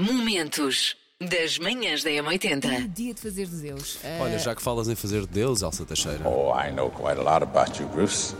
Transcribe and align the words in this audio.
Momentos 0.00 0.96
das 1.20 1.58
manhãs 1.58 2.02
da 2.02 2.08
M80. 2.10 2.88
Dia 2.94 3.12
de 3.12 3.20
fazer 3.20 3.46
de 3.46 3.56
Deus. 3.56 3.98
Ah, 4.02 4.22
Olha, 4.22 4.38
já 4.38 4.54
que 4.54 4.62
falas 4.62 4.88
em 4.88 4.94
fazer 4.94 5.20
de 5.22 5.26
Deus, 5.26 5.60
Elsa 5.60 5.84
Teixeira. 5.84 6.26
Oh, 6.26 6.52
I 6.58 6.70
know 6.72 6.90
quite 6.90 7.18
a 7.20 7.22
lot 7.22 7.42
about 7.42 7.78
you, 7.80 7.86
Bruce. 7.90 8.34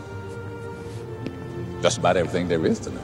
Just 1.83 1.99
about 1.99 2.17
everything 2.17 2.47
there 2.47 2.67
is 2.67 2.79
to 2.79 2.89
know. 2.89 3.01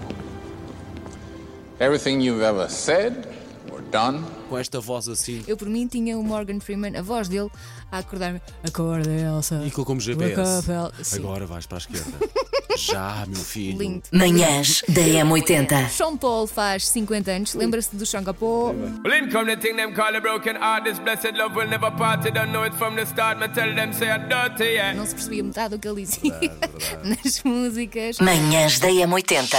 Everything 1.80 2.20
you've 2.20 2.42
ever 2.44 2.68
said 2.70 3.28
or 3.72 3.82
done. 3.92 4.24
Com 4.50 4.58
esta 4.58 4.80
voz 4.80 5.08
assim 5.08 5.44
eu, 5.48 5.56
por 5.56 5.70
mim, 5.70 5.88
tinha 5.88 6.18
o 6.18 6.24
Morgan 6.24 6.60
Freeman, 6.60 6.98
a 6.98 7.02
voz 7.04 7.28
dele, 7.28 7.52
a 7.92 8.00
acordar-me. 8.00 8.42
Acorda, 8.64 9.12
Elsa. 9.12 9.62
e 9.66 9.70
como 9.70 9.92
Wake 9.92 10.02
GPS. 10.06 10.60
up, 10.60 10.72
El- 10.72 11.04
Sim. 11.06 11.20
Agora 11.20 11.46
vais 11.46 11.66
para 11.68 11.78
a 11.78 11.80
esquerda. 11.80 12.12
já, 12.78 13.26
meu 13.28 13.44
filho. 13.44 13.78
Lindo. 13.78 14.04
Manhãs 14.12 14.84
da 14.88 15.02
M80. 15.02 15.90
Sean 15.90 16.16
Paul 16.18 16.48
faz 16.48 16.88
50 16.90 17.32
anos. 17.32 17.54
Lembra-se 17.54 17.96
do 17.96 18.06
Sean 18.06 18.24
Capô? 18.24 18.74
Well, 19.04 19.14
in 19.14 19.30
come 19.30 19.54
the 19.56 19.62
thing 19.62 19.76
them 19.76 19.94
call 19.94 20.16
a 20.16 20.22
broken 20.22 20.56
heart. 20.56 20.84
This 20.86 21.00
blessed 21.00 21.34
love 21.36 21.56
will 21.56 21.68
never 21.68 21.92
part. 21.92 22.26
You 22.26 22.32
don't 22.32 22.52
know 22.52 22.66
it 22.66 22.76
from 22.76 22.96
the 22.96 23.06
start. 23.06 23.40
Me 23.40 23.48
tell 23.50 23.74
them 23.74 23.92
say 23.94 24.10
I'm 24.10 24.30
dirty, 24.30 24.76
yeah. 24.76 24.94
Não 24.94 25.06
se 25.06 25.16
percebia 25.16 25.44
metade 25.44 25.76
do 25.76 25.80
que 25.80 25.88
ele 25.88 26.04
dizia 26.04 26.34
nas 27.04 27.44
músicas. 27.44 28.20
Manhãs 28.20 28.80
da 28.80 28.88
M80. 28.90 29.58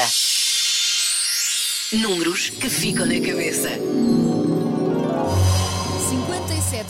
Números 1.92 2.50
que 2.50 2.68
ficam 2.68 3.06
na 3.06 3.14
cabeça. 3.14 3.70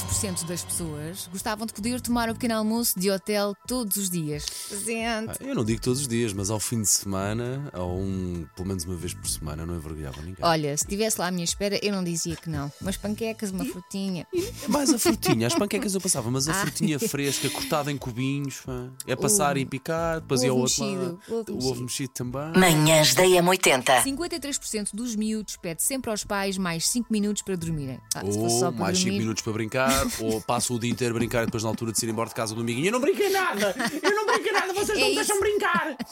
57% 0.02 0.47
das 0.47 0.62
pessoas 0.62 1.29
gostavam 1.33 1.66
de 1.66 1.73
poder 1.73 2.01
tomar 2.01 2.29
o 2.30 2.34
pequeno 2.34 2.55
almoço 2.55 2.98
de 2.98 3.11
hotel 3.11 3.55
todos 3.66 3.97
os 3.97 4.09
dias. 4.11 4.45
Gente. 4.84 5.30
Ah, 5.30 5.37
Eu 5.41 5.55
não 5.55 5.65
digo 5.65 5.80
todos 5.80 6.01
os 6.01 6.09
dias, 6.09 6.33
mas 6.33 6.51
ao 6.51 6.61
fim 6.61 6.83
de 6.83 6.88
semana, 6.88 7.71
ou 7.74 8.01
um, 8.01 8.47
pelo 8.55 8.69
menos 8.69 8.84
uma 8.84 8.97
vez 8.97 9.12
por 9.15 9.29
semana, 9.29 9.66
não 9.66 9.77
envergonhava 9.77 10.19
ninguém. 10.23 10.37
Olha, 10.45 10.77
se 10.77 10.84
estivesse 10.84 11.21
lá 11.21 11.29
à 11.29 11.30
minha 11.30 11.45
espera, 11.45 11.79
eu 11.83 11.93
não 11.93 12.02
dizia 12.05 12.37
que 12.37 12.48
não. 12.48 12.71
Umas 12.80 12.97
panquecas, 12.97 13.51
uma 13.51 13.65
frutinha. 13.65 14.27
É 14.65 14.69
mais 14.69 14.91
a 14.91 14.98
frutinha, 14.98 15.47
as 15.47 15.55
panquecas 15.55 15.95
eu 15.95 16.01
passava, 16.01 16.30
mas 16.30 16.49
a 16.49 16.52
Ah. 16.59 16.63
frutinha 16.63 16.99
fresca, 16.99 17.49
cortada 17.51 17.93
em 17.93 17.96
cubinhos, 17.96 18.63
é 19.07 19.15
passar 19.15 19.57
e 19.57 19.65
picar, 19.65 20.21
depois 20.21 20.41
o 20.41 20.45
ia 20.45 20.51
ao 20.51 20.57
ovo 20.57 20.65
outro 20.65 20.85
mexido, 20.85 21.21
lado. 21.30 21.52
o 21.52 21.57
ovo 21.57 21.66
O 21.66 21.71
ovo 21.71 21.82
mexido 21.82 22.13
também. 22.13 22.52
Manhãs 22.57 23.15
da 23.15 23.23
M80. 23.24 24.02
53% 24.04 24.88
dos 24.93 25.15
miúdos 25.15 25.57
pede 25.57 25.82
sempre 25.82 26.10
aos 26.10 26.24
pais 26.24 26.59
mais 26.59 26.88
5 26.88 27.13
minutos 27.13 27.43
para 27.43 27.57
dormirem. 27.57 28.01
Ah, 28.15 28.21
se 28.21 28.26
fosse 28.26 28.38
Ou 28.38 28.51
só 28.51 28.71
para 28.73 28.80
mais 28.80 28.99
5 28.99 29.04
dormir, 29.10 29.19
minutos 29.21 29.43
para 29.43 29.52
brincar, 29.52 29.88
ou 30.21 30.41
passo 30.41 30.75
o 30.75 30.79
dia 30.79 30.91
inteiro 30.91 31.15
a 31.15 31.19
brincar 31.19 31.43
e 31.43 31.47
depois 31.47 31.63
na 31.63 31.69
altura 31.69 31.93
de 31.93 32.05
ir 32.05 32.09
embora 32.11 32.29
de 32.29 32.35
casa 32.35 32.55
do 32.55 32.61
amiguinho. 32.61 32.87
Eu 32.89 32.93
não 32.93 33.01
brinquei 33.01 33.31
nada! 33.31 33.75
Eu 34.03 34.15
não 34.15 34.27
brinquei 34.27 34.53
nada, 34.53 34.73
vocês 34.73 34.91
É 34.99 35.01
não 35.01 35.09
me 35.09 35.15
isso. 35.15 35.15
deixam 35.17 35.41
brincar! 35.41 35.97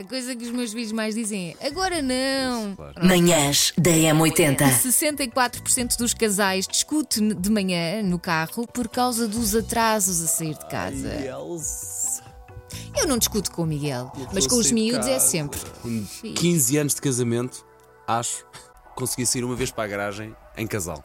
A 0.00 0.02
coisa 0.02 0.34
que 0.34 0.44
os 0.44 0.50
meus 0.50 0.72
filhos 0.72 0.90
mais 0.90 1.14
dizem 1.14 1.56
é 1.60 1.68
agora 1.68 2.02
não. 2.02 2.76
Manhãs 3.00 3.72
da 3.78 3.92
M80. 3.92 4.56
64% 4.82 5.96
dos 5.96 6.12
casais 6.12 6.66
discute 6.66 7.20
de 7.20 7.48
manhã 7.48 8.02
no 8.02 8.18
carro 8.18 8.66
por 8.66 8.88
causa 8.88 9.28
dos 9.28 9.54
atrasos 9.54 10.20
a 10.20 10.26
sair 10.26 10.58
de 10.58 10.66
casa. 10.68 11.10
Eu 12.98 13.06
não 13.06 13.18
discuto 13.18 13.52
com 13.52 13.62
o 13.62 13.66
Miguel, 13.66 14.10
mas 14.32 14.48
com 14.48 14.56
os 14.56 14.72
miúdos 14.72 15.06
é 15.06 15.20
sempre. 15.20 15.60
Com 15.80 16.04
15 16.34 16.76
anos 16.76 16.94
de 16.96 17.00
casamento, 17.00 17.64
acho, 18.06 18.44
consegui 18.96 19.24
sair 19.24 19.44
uma 19.44 19.54
vez 19.54 19.70
para 19.70 19.84
a 19.84 19.86
garagem 19.86 20.34
em 20.56 20.66
casal. 20.66 21.04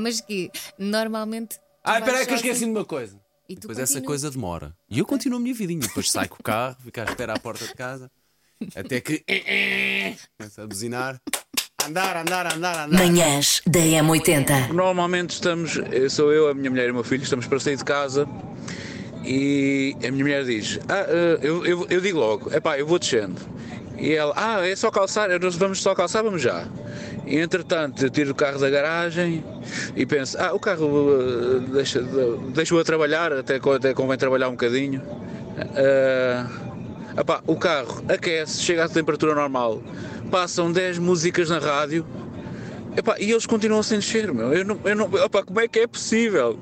Mas 0.00 0.20
que 0.20 0.50
normalmente. 0.78 1.58
Ah, 1.84 1.98
espera 1.98 2.18
aí 2.18 2.26
que 2.26 2.32
eu 2.32 2.36
esqueci 2.36 2.64
de 2.64 2.70
uma 2.70 2.84
coisa. 2.84 3.20
E 3.48 3.54
Depois 3.56 3.78
essa 3.78 3.94
continuas. 3.94 4.06
coisa 4.06 4.30
demora. 4.30 4.76
E 4.88 4.98
eu 4.98 5.04
continuo 5.06 5.38
a 5.38 5.42
minha 5.42 5.54
vidinha. 5.54 5.80
Depois 5.80 6.08
saio 6.12 6.28
com 6.28 6.36
o 6.40 6.42
carro, 6.42 6.76
fico 6.84 7.00
à 7.00 7.04
espera 7.04 7.34
à 7.34 7.38
porta 7.38 7.66
de 7.66 7.74
casa, 7.74 8.10
até 8.76 9.00
que. 9.00 9.24
começa 10.38 10.62
a 10.62 10.66
buzinar. 10.66 11.20
Andar, 11.86 12.16
andar, 12.18 12.46
andar, 12.54 12.86
andar. 12.86 12.88
Manhãs 12.88 13.62
da 13.66 13.80
M80. 13.80 14.68
Normalmente 14.72 15.30
estamos, 15.30 15.76
eu 15.90 16.10
sou 16.10 16.30
eu, 16.32 16.48
a 16.48 16.54
minha 16.54 16.70
mulher 16.70 16.88
e 16.88 16.90
o 16.90 16.94
meu 16.94 17.02
filho, 17.02 17.22
estamos 17.22 17.46
para 17.46 17.58
sair 17.58 17.76
de 17.76 17.84
casa 17.84 18.28
e 19.24 19.96
a 19.98 20.10
minha 20.10 20.24
mulher 20.24 20.44
diz, 20.44 20.78
ah, 20.88 21.06
eh, 21.08 21.38
eu, 21.42 21.64
eu, 21.64 21.86
eu 21.88 22.00
digo 22.00 22.18
logo, 22.18 22.54
epá, 22.54 22.78
eu 22.78 22.86
vou 22.86 22.98
descendo. 22.98 23.40
E 24.00 24.14
ela, 24.14 24.32
ah, 24.34 24.66
é 24.66 24.74
só 24.74 24.90
calçar, 24.90 25.28
nós 25.38 25.56
vamos 25.56 25.82
só 25.82 25.94
calçar, 25.94 26.22
vamos 26.22 26.40
já. 26.40 26.66
E 27.26 27.38
entretanto, 27.38 28.02
eu 28.04 28.10
tiro 28.10 28.30
o 28.30 28.34
carro 28.34 28.58
da 28.58 28.70
garagem 28.70 29.44
e 29.94 30.06
penso, 30.06 30.36
ah, 30.40 30.52
o 30.54 30.58
carro 30.58 31.10
eh, 31.12 31.60
deixa, 31.72 32.02
deixa-o 32.54 32.78
a 32.78 32.84
trabalhar, 32.84 33.32
até, 33.32 33.56
até 33.56 33.94
convém 33.94 34.16
trabalhar 34.16 34.48
um 34.48 34.52
bocadinho. 34.52 35.02
Epá, 37.18 37.42
o 37.46 37.56
carro 37.56 38.02
aquece, 38.08 38.62
chega 38.62 38.84
à 38.84 38.88
temperatura 38.88 39.34
normal, 39.34 39.82
passam 40.30 40.72
10 40.72 40.98
músicas 40.98 41.50
na 41.50 41.58
rádio 41.58 42.06
Epá, 42.96 43.16
e 43.18 43.30
eles 43.30 43.46
continuam 43.46 43.82
sem 43.82 43.98
descer, 43.98 44.32
meu. 44.32 44.52
Eu 44.52 44.64
não, 44.64 44.80
eu 44.84 44.96
não, 44.96 45.24
epá, 45.24 45.42
como 45.42 45.60
é 45.60 45.68
que 45.68 45.80
é 45.80 45.86
possível? 45.86 46.58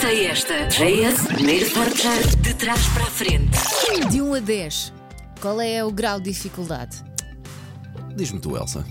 Sei 0.00 0.26
esta. 0.26 0.66
JS, 0.66 1.26
primeiro 1.26 1.66
de 2.40 2.54
trás 2.54 2.86
para 2.88 3.02
a 3.02 3.06
frente. 3.06 3.58
De 4.10 4.22
1 4.22 4.34
a 4.34 4.38
10, 4.38 4.92
qual 5.42 5.60
é 5.60 5.84
o 5.84 5.90
grau 5.90 6.20
de 6.20 6.30
dificuldade? 6.30 7.02
Diz-me 8.14 8.38
tu, 8.38 8.56
Elsa. 8.56 8.86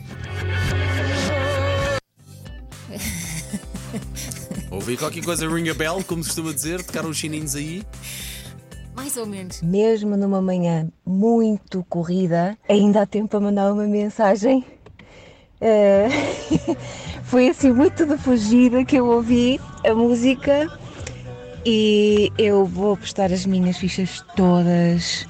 Ouvi 4.70 4.98
qualquer 4.98 5.24
coisa 5.24 5.48
ring 5.48 5.70
a 5.70 5.74
bell, 5.74 6.04
como 6.04 6.22
se 6.22 6.30
costuma 6.30 6.54
dizer, 6.54 6.84
tocaram 6.84 7.10
os 7.10 7.18
chininhos 7.18 7.56
aí. 7.56 7.84
Mais 8.94 9.16
ou 9.16 9.26
menos. 9.26 9.62
mesmo 9.62 10.18
numa 10.18 10.42
manhã 10.42 10.90
muito 11.06 11.86
corrida, 11.88 12.58
ainda 12.68 13.04
há 13.04 13.06
tempo 13.06 13.30
para 13.30 13.40
mandar 13.40 13.72
uma 13.72 13.88
mensagem. 13.88 14.66
Eh, 15.62 16.10
foi 17.24 17.48
assim 17.48 17.72
muito 17.72 18.06
de 18.06 18.18
fugida 18.18 18.84
que 18.84 18.98
eu 18.98 19.08
ouvi 19.08 19.58
a 19.86 19.94
música 19.96 20.68
e 21.66 22.30
eu 22.38 22.66
vou 22.66 22.98
postar 22.98 23.32
as 23.32 23.46
minhas 23.46 23.78
fichas 23.78 24.22
todas 24.36 25.26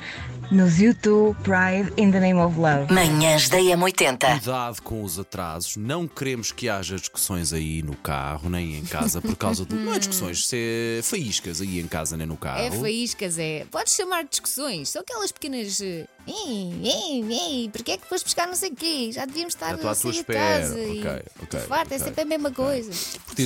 nos 0.51 0.79
YouTube 0.79 1.35
Pride 1.43 1.93
in 1.97 2.11
the 2.11 2.19
Name 2.19 2.39
of 2.39 2.59
Love. 2.59 2.93
Manhãs 2.93 3.47
da 3.47 3.57
M80. 3.57 4.39
Cuidado 4.39 4.81
com 4.81 5.01
os 5.01 5.17
atrasos. 5.17 5.77
Não 5.77 6.07
queremos 6.07 6.51
que 6.51 6.67
haja 6.67 6.97
discussões 6.97 7.53
aí 7.53 7.81
no 7.81 7.95
carro, 7.95 8.49
nem 8.49 8.77
em 8.77 8.83
casa, 8.83 9.21
por 9.21 9.35
causa 9.37 9.63
do. 9.63 9.75
Não 9.75 9.93
é 9.93 9.99
discussões, 9.99 10.45
se 10.45 10.97
é 10.99 11.01
faíscas 11.01 11.61
aí 11.61 11.79
em 11.79 11.87
casa, 11.87 12.17
nem 12.17 12.27
no 12.27 12.35
carro. 12.35 12.61
É 12.61 12.71
faíscas, 12.71 13.39
é. 13.39 13.65
Podes 13.71 13.93
chamar 13.93 14.23
de 14.23 14.31
discussões. 14.31 14.89
São 14.89 15.01
aquelas 15.01 15.31
pequenas. 15.31 15.81
Ei, 16.27 16.79
ei, 16.83 17.23
ei, 17.33 17.69
porque 17.71 17.93
é 17.93 17.97
que 17.97 18.05
foste 18.07 18.25
buscar 18.25 18.47
não 18.47 18.55
sei 18.55 18.69
o 18.69 18.75
quê? 18.75 19.09
Já 19.11 19.25
devíamos 19.25 19.53
estar 19.55 19.69
Já 19.69 19.75
estou 19.75 19.89
à 19.89 19.93
a 19.93 19.95
tua 19.95 20.01
sair 20.01 20.11
de 20.13 20.19
espera. 20.19 20.59
casa. 20.61 20.79
e 20.79 20.99
Ok, 20.99 21.21
ok, 21.43 21.59
farta, 21.61 21.93
é 21.93 21.97
ok, 21.97 22.05
sempre 22.07 22.21
a 22.21 22.25
mesma 22.25 22.51
coisa. 22.51 22.91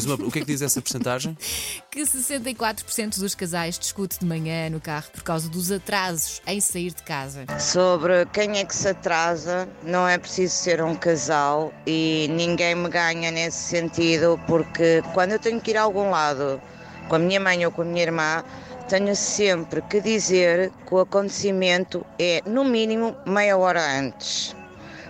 Uma- 0.06 0.16
o 0.28 0.32
que 0.32 0.40
é 0.40 0.42
que 0.42 0.48
diz 0.48 0.62
essa 0.62 0.82
porcentagem? 0.82 1.38
Que 1.96 2.02
64% 2.02 3.20
dos 3.20 3.34
casais 3.34 3.80
discute 3.80 4.20
de 4.20 4.26
manhã 4.26 4.70
no 4.70 4.82
carro 4.82 5.06
por 5.14 5.24
causa 5.24 5.48
dos 5.48 5.72
atrasos 5.72 6.42
em 6.46 6.60
sair 6.60 6.92
de 6.94 7.02
casa. 7.04 7.46
Sobre 7.58 8.26
quem 8.34 8.58
é 8.60 8.66
que 8.66 8.76
se 8.76 8.90
atrasa, 8.90 9.68
não 9.82 10.06
é 10.06 10.18
preciso 10.18 10.54
ser 10.56 10.84
um 10.84 10.94
casal 10.94 11.74
e 11.88 12.28
ninguém 12.32 12.76
me 12.76 12.90
ganha 12.90 13.32
nesse 13.32 13.70
sentido, 13.70 14.38
porque 14.46 15.02
quando 15.14 15.32
eu 15.32 15.40
tenho 15.40 15.62
que 15.62 15.72
ir 15.72 15.78
a 15.78 15.84
algum 15.84 16.10
lado 16.10 16.62
com 17.08 17.16
a 17.16 17.20
minha 17.20 17.40
mãe 17.40 17.66
ou 17.66 17.72
com 17.72 17.82
a 17.82 17.86
minha 17.86 18.04
irmã, 18.04 18.44
tenho 18.88 19.16
sempre 19.16 19.82
que 19.82 20.00
dizer 20.00 20.72
que 20.86 20.94
o 20.94 21.00
acontecimento 21.00 22.06
é 22.20 22.42
no 22.46 22.64
mínimo 22.64 23.16
meia 23.26 23.58
hora 23.58 23.82
antes. 24.00 24.56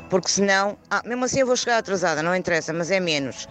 Porque 0.09 0.29
senão, 0.29 0.77
ah, 0.89 1.01
mesmo 1.05 1.25
assim 1.25 1.39
eu 1.39 1.47
vou 1.47 1.55
chegar 1.55 1.79
atrasada, 1.79 2.21
não 2.21 2.35
interessa, 2.35 2.71
mas 2.71 2.91
é 2.91 2.99
menos. 2.99 3.47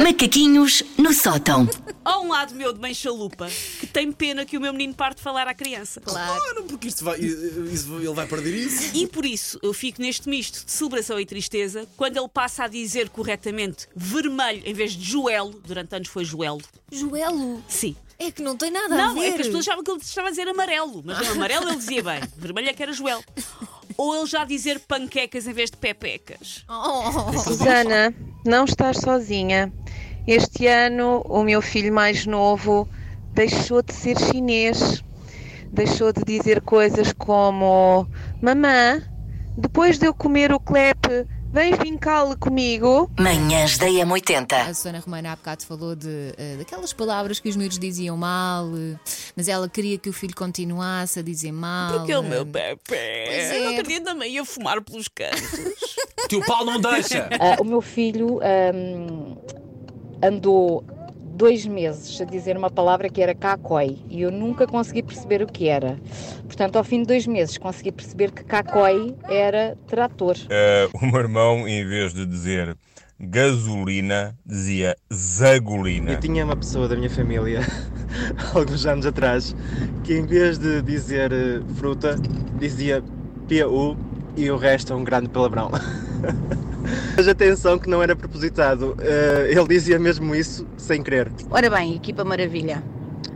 Macaquinhos 0.00 0.82
no 0.98 1.12
sótão. 1.12 1.68
Há 2.06 2.20
um 2.20 2.28
lado 2.28 2.54
meu 2.54 2.72
de 2.72 2.80
mãe 2.80 2.94
chalupa 2.94 3.48
que 3.80 3.86
tem 3.86 4.12
pena 4.12 4.44
que 4.46 4.56
o 4.56 4.60
meu 4.60 4.72
menino 4.72 4.94
pare 4.94 5.14
de 5.16 5.20
falar 5.22 5.48
à 5.48 5.54
criança. 5.54 6.00
Claro. 6.00 6.40
Claro, 6.40 6.62
porque 6.64 6.86
isto 6.88 7.04
vai, 7.04 7.18
isso- 7.18 7.96
ele 7.96 8.14
vai 8.14 8.26
perder 8.26 8.54
isso. 8.54 8.90
E 8.96 9.06
por 9.08 9.26
isso 9.26 9.58
eu 9.62 9.72
fico 9.72 10.00
neste 10.00 10.28
misto 10.28 10.64
de 10.64 10.70
celebração 10.70 11.18
e 11.18 11.26
tristeza 11.26 11.86
quando 11.96 12.16
ele 12.16 12.28
passa 12.28 12.64
a 12.64 12.68
dizer 12.68 13.08
corretamente 13.10 13.88
vermelho 13.94 14.62
em 14.64 14.72
vez 14.72 14.92
de 14.92 15.02
joelho, 15.04 15.60
durante 15.66 15.94
anos 15.96 16.08
foi 16.08 16.24
joelho. 16.24 16.60
Joelo, 16.92 17.60
Sim. 17.68 17.96
é 18.18 18.30
que 18.30 18.40
não 18.40 18.56
tem 18.56 18.70
nada 18.70 18.94
a 18.94 18.98
Não, 19.08 19.14
ver. 19.16 19.26
é 19.26 19.32
que 19.32 19.40
as 19.40 19.46
pessoas 19.48 19.66
achavam 19.66 19.82
que 19.82 19.90
ele 19.90 20.00
estava 20.00 20.28
a 20.28 20.30
dizer 20.30 20.46
amarelo, 20.48 21.02
mas 21.04 21.18
no 21.26 21.32
amarelo 21.32 21.68
ele 21.68 21.76
dizia 21.76 22.02
bem, 22.04 22.20
vermelho 22.36 22.68
é 22.68 22.72
que 22.72 22.82
era 22.82 22.92
joelho. 22.92 23.24
Ou 23.98 24.14
ele 24.14 24.26
já 24.26 24.44
dizer 24.44 24.78
panquecas 24.80 25.46
em 25.46 25.52
vez 25.52 25.70
de 25.70 25.76
pepecas. 25.78 26.64
Oh. 26.68 27.32
Susana, 27.38 28.14
não 28.44 28.64
estás 28.64 28.98
sozinha. 28.98 29.72
Este 30.26 30.66
ano 30.66 31.22
o 31.28 31.42
meu 31.42 31.62
filho 31.62 31.92
mais 31.92 32.26
novo 32.26 32.88
deixou 33.32 33.82
de 33.82 33.94
ser 33.94 34.18
chinês. 34.18 35.02
Deixou 35.72 36.12
de 36.12 36.22
dizer 36.24 36.60
coisas 36.62 37.12
como 37.12 38.08
Mamã, 38.40 39.02
depois 39.56 39.98
de 39.98 40.06
eu 40.06 40.14
comer 40.14 40.52
o 40.52 40.60
clepe, 40.60 41.26
Vem 41.56 41.72
fincá-lo 41.74 42.36
comigo. 42.36 43.10
Manhãs 43.18 43.78
da 43.78 43.86
M80. 43.86 44.52
A 44.52 44.74
Susana 44.74 44.98
Romana 44.98 45.32
há 45.32 45.36
bocado 45.36 45.64
falou 45.64 45.96
de, 45.96 46.34
eh, 46.36 46.56
daquelas 46.58 46.92
palavras 46.92 47.40
que 47.40 47.48
os 47.48 47.56
miúdos 47.56 47.78
diziam 47.78 48.14
mal, 48.14 48.66
eh, 48.76 48.98
mas 49.34 49.48
ela 49.48 49.66
queria 49.66 49.96
que 49.96 50.10
o 50.10 50.12
filho 50.12 50.34
continuasse 50.34 51.18
a 51.20 51.22
dizer 51.22 51.52
mal. 51.52 51.94
Porque 51.94 52.12
é 52.12 52.18
o 52.18 52.22
meu 52.22 52.42
eh, 52.42 52.44
bebê. 52.44 52.76
é. 52.90 53.58
Eu 53.58 53.70
outro 53.70 53.88
dia 53.88 54.02
também 54.02 54.34
ia 54.34 54.44
fumar 54.44 54.82
pelos 54.82 55.08
cantos. 55.08 55.40
Teu 56.28 56.44
pau 56.44 56.62
não 56.62 56.78
deixa! 56.78 57.26
Ah, 57.40 57.56
o 57.58 57.64
meu 57.64 57.80
filho 57.80 58.40
ahm, 58.42 59.36
andou 60.22 60.84
dois 61.36 61.66
meses 61.66 62.18
a 62.20 62.24
dizer 62.24 62.56
uma 62.56 62.70
palavra 62.70 63.10
que 63.10 63.20
era 63.20 63.34
cacói 63.34 63.98
e 64.08 64.22
eu 64.22 64.30
nunca 64.30 64.66
consegui 64.66 65.02
perceber 65.02 65.42
o 65.42 65.46
que 65.46 65.68
era. 65.68 65.98
Portanto, 66.46 66.76
ao 66.76 66.84
fim 66.84 67.02
de 67.02 67.08
dois 67.08 67.26
meses 67.26 67.58
consegui 67.58 67.92
perceber 67.92 68.30
que 68.30 68.42
cacói 68.42 69.14
era 69.28 69.76
trator. 69.86 70.36
Eh, 70.48 70.88
o 71.00 71.06
meu 71.06 71.20
irmão, 71.20 71.68
em 71.68 71.86
vez 71.86 72.14
de 72.14 72.24
dizer 72.24 72.76
gasolina, 73.20 74.34
dizia 74.44 74.96
zagolina. 75.12 76.12
Eu 76.12 76.20
tinha 76.20 76.44
uma 76.44 76.56
pessoa 76.56 76.88
da 76.88 76.96
minha 76.96 77.10
família, 77.10 77.60
alguns 78.54 78.86
anos 78.86 79.06
atrás, 79.06 79.54
que 80.04 80.14
em 80.14 80.26
vez 80.26 80.58
de 80.58 80.80
dizer 80.82 81.32
eh, 81.32 81.60
fruta, 81.76 82.16
dizia 82.58 83.02
PU 83.48 83.96
e 84.36 84.50
o 84.50 84.56
resto 84.56 84.92
é 84.92 84.96
um 84.96 85.04
grande 85.04 85.28
palavrão. 85.28 85.70
Mas 87.16 87.28
atenção 87.28 87.78
que 87.78 87.88
não 87.88 88.02
era 88.02 88.14
propositado, 88.14 88.96
eh, 89.00 89.48
ele 89.50 89.66
dizia 89.68 89.98
mesmo 89.98 90.34
isso 90.34 90.66
sem 90.76 91.02
querer. 91.02 91.30
Ora 91.50 91.70
bem, 91.70 91.94
equipa 91.94 92.24
maravilha. 92.24 92.82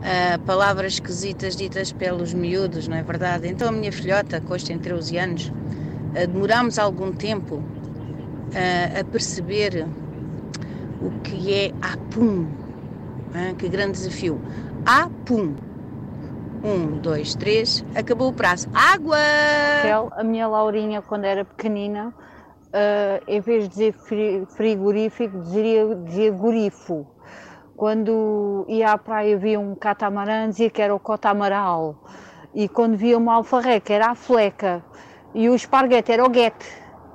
Ah, 0.03 0.39
palavras 0.47 0.93
esquisitas 0.93 1.55
ditas 1.55 1.91
pelos 1.91 2.33
miúdos, 2.33 2.87
não 2.87 2.97
é 2.97 3.03
verdade? 3.03 3.47
Então 3.47 3.69
a 3.69 3.71
minha 3.71 3.91
filhota, 3.91 4.41
que 4.41 4.51
hoje 4.51 4.65
tem 4.65 4.79
13 4.79 5.17
anos, 5.17 5.53
ah, 6.15 6.25
demorámos 6.25 6.79
algum 6.79 7.11
tempo 7.11 7.61
ah, 8.55 8.99
a 8.99 9.03
perceber 9.03 9.85
o 11.01 11.11
que 11.21 11.53
é 11.53 11.71
apum. 11.81 12.47
Ah, 13.33 13.53
que 13.55 13.69
grande 13.69 13.93
desafio. 13.93 14.41
Apum. 14.85 15.55
Um, 16.63 16.99
dois, 16.99 17.33
três, 17.33 17.83
acabou 17.95 18.29
o 18.29 18.33
prazo. 18.33 18.69
Água! 18.73 19.17
A 20.15 20.23
minha 20.23 20.47
Laurinha, 20.47 21.01
quando 21.01 21.25
era 21.25 21.43
pequenina, 21.43 22.13
ah, 22.73 23.21
em 23.27 23.39
vez 23.41 23.63
de 23.63 23.69
dizer 23.69 23.93
fri- 23.93 24.45
frigorífico, 24.55 25.39
dizia, 25.39 25.95
dizia 25.95 26.31
gorifo. 26.31 27.07
Quando 27.75 28.65
ia 28.67 28.91
à 28.91 28.97
praia 28.97 29.37
via 29.37 29.59
um 29.59 29.73
catamarã, 29.75 30.49
dizia 30.49 30.69
que 30.69 30.81
era 30.81 30.93
o 30.93 30.99
cotamaral. 30.99 31.95
E 32.53 32.67
quando 32.67 32.95
via 32.95 33.17
uma 33.17 33.33
alfarreca, 33.35 33.93
era 33.93 34.11
a 34.11 34.15
fleca. 34.15 34.83
E 35.33 35.49
o 35.49 35.55
esparguete 35.55 36.11
era 36.11 36.23
o 36.23 36.29
guete. 36.29 36.65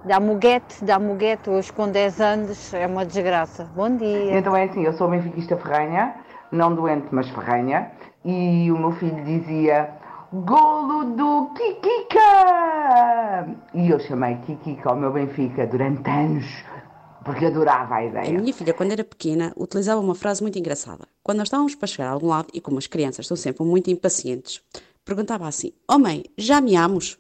Dá-me 0.05 0.31
o 0.31 0.37
guete, 0.37 0.85
dá-me 0.85 1.12
o 1.12 1.14
guete. 1.14 1.50
Hoje, 1.50 1.73
com 1.73 1.88
10 1.88 2.20
anos, 2.20 2.73
é 2.75 2.87
uma 2.87 3.05
desgraça. 3.05 3.64
Bom 3.76 3.97
dia. 3.97 4.38
Então 4.38 4.56
é 4.56 4.64
assim, 4.64 4.82
eu 4.82 4.93
sou 4.93 5.09
benfiquista 5.09 5.56
ferranha, 5.56 6.14
não 6.50 6.75
doente, 6.75 7.09
mas 7.11 7.29
ferranha, 7.29 7.91
e 8.25 8.70
o 8.73 8.79
meu 8.79 8.93
filho 8.93 9.23
dizia 9.25 9.91
golo 10.32 11.05
do 11.17 11.50
Kikika! 11.55 13.46
E 13.75 13.88
eu 13.90 13.99
chamei 14.00 14.37
Kikika 14.46 14.90
ao 14.90 14.96
meu 14.96 15.12
Benfica 15.12 15.67
durante 15.67 16.08
anos, 16.11 16.44
porque 17.25 17.46
adorava 17.46 17.94
a 17.94 17.99
A 17.99 18.05
ideia. 18.05 18.38
minha 18.40 18.52
filha, 18.55 18.75
quando 18.75 18.93
era 18.93 19.05
pequena, 19.05 19.52
utilizava 19.56 20.00
uma 20.00 20.14
frase 20.14 20.43
muito 20.43 20.58
engraçada. 20.58 21.06
Quando 21.23 21.38
nós 21.38 21.46
estávamos 21.49 21.75
para 21.75 21.87
chegar 21.88 22.08
a 22.08 22.12
algum 22.12 22.28
lado, 22.28 22.49
e 22.52 22.61
como 22.61 22.78
as 22.78 22.87
crianças 22.87 23.25
estão 23.25 23.37
sempre 23.37 23.64
muito 23.64 23.90
impacientes, 23.90 24.62
perguntava 25.05 25.46
assim: 25.46 25.73
Oh 25.88 25.99
mãe, 25.99 26.25
já 26.37 26.61
meamos? 26.61 27.19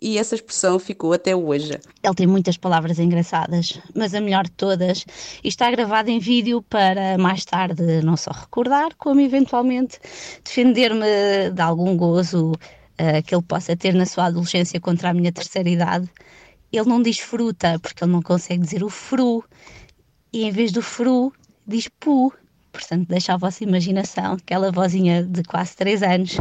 E 0.00 0.18
essa 0.18 0.34
expressão 0.34 0.78
ficou 0.78 1.12
até 1.12 1.34
hoje. 1.36 1.78
Ele 2.02 2.14
tem 2.14 2.26
muitas 2.26 2.56
palavras 2.56 2.98
engraçadas, 2.98 3.78
mas 3.94 4.14
a 4.14 4.20
melhor 4.20 4.44
de 4.44 4.50
todas 4.50 5.04
e 5.42 5.48
está 5.48 5.70
gravado 5.70 6.10
em 6.10 6.18
vídeo 6.18 6.62
para 6.62 7.16
mais 7.16 7.44
tarde 7.44 8.02
não 8.02 8.16
só 8.16 8.32
recordar, 8.32 8.94
como 8.98 9.20
eventualmente 9.20 9.98
defender-me 10.44 11.50
de 11.50 11.62
algum 11.62 11.96
gozo 11.96 12.52
eh, 12.98 13.22
que 13.22 13.34
ele 13.34 13.42
possa 13.42 13.76
ter 13.76 13.94
na 13.94 14.04
sua 14.04 14.26
adolescência 14.26 14.80
contra 14.80 15.10
a 15.10 15.14
minha 15.14 15.32
terceira 15.32 15.68
idade. 15.68 16.10
Ele 16.72 16.88
não 16.88 17.00
diz 17.00 17.20
fruta, 17.20 17.78
porque 17.78 18.02
ele 18.02 18.12
não 18.12 18.20
consegue 18.20 18.62
dizer 18.62 18.82
o 18.82 18.90
fru, 18.90 19.44
e 20.32 20.42
em 20.42 20.50
vez 20.50 20.72
do 20.72 20.82
fru, 20.82 21.32
diz 21.66 21.88
pu. 21.88 22.32
Portanto, 22.72 23.06
deixa 23.08 23.34
a 23.34 23.36
vossa 23.36 23.62
imaginação, 23.62 24.32
aquela 24.32 24.72
vozinha 24.72 25.22
de 25.22 25.44
quase 25.44 25.76
3 25.76 26.02
anos, 26.02 26.36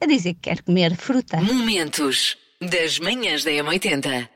a 0.00 0.06
dizer 0.06 0.34
que 0.34 0.42
quer 0.42 0.62
comer 0.62 0.94
fruta. 0.94 1.40
Momentos 1.40 2.38
das 2.60 2.98
manhãs 2.98 3.44
da 3.44 3.50
M80. 3.50 4.28